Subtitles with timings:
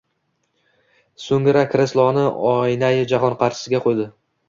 [1.27, 4.15] Soʻngra kresloni “oinai jahon” qarshisiga qo'ydi